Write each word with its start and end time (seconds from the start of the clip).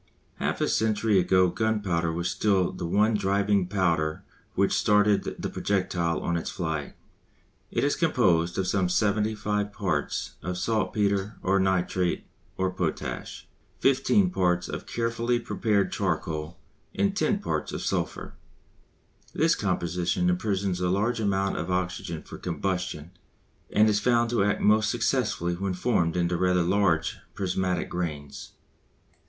Half 0.37 0.61
a 0.61 0.67
century 0.67 1.19
ago 1.19 1.49
gunpowder 1.49 2.11
was 2.11 2.27
still 2.27 2.71
the 2.71 2.87
one 2.87 3.13
driving 3.13 3.67
power 3.67 4.23
which 4.55 4.73
started 4.73 5.35
the 5.37 5.47
projectile 5.47 6.21
on 6.21 6.35
its 6.37 6.49
flight. 6.49 6.95
It 7.69 7.83
is 7.83 7.95
composed 7.95 8.57
of 8.57 8.65
some 8.65 8.89
75 8.89 9.71
parts 9.71 10.37
of 10.41 10.57
saltpetre 10.57 11.35
or 11.43 11.59
nitrate 11.59 12.23
of 12.57 12.75
potash, 12.77 13.47
15 13.81 14.31
parts 14.31 14.67
of 14.67 14.87
carefully 14.87 15.39
prepared 15.39 15.91
charcoal, 15.91 16.57
and 16.95 17.15
10 17.15 17.37
parts 17.37 17.71
of 17.71 17.83
sulphur. 17.83 18.33
This 19.35 19.53
composition 19.53 20.31
imprisons 20.31 20.79
a 20.81 20.89
large 20.89 21.19
amount 21.19 21.57
of 21.57 21.69
oxygen 21.69 22.23
for 22.23 22.39
combustion 22.39 23.11
and 23.71 23.87
is 23.87 23.99
found 23.99 24.31
to 24.31 24.43
act 24.43 24.61
most 24.61 24.89
successfully 24.89 25.53
when 25.53 25.75
formed 25.75 26.17
into 26.17 26.37
rather 26.37 26.63
large 26.63 27.17
prismatic 27.35 27.87
grains. 27.87 28.53